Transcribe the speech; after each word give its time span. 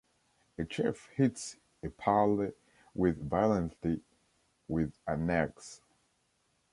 A 0.57 0.65
chef 0.67 1.09
hits 1.15 1.57
Epalle 1.83 2.53
with 2.95 3.21
violently 3.29 4.01
with 4.67 4.91
an 5.05 5.29
axe. 5.29 5.79